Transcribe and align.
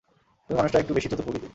তুমি 0.49 0.57
মানুষটা 0.57 0.77
একটু 0.79 0.91
বেশিই 0.93 1.11
চতুর 1.11 1.25
প্রকৃতির। 1.25 1.49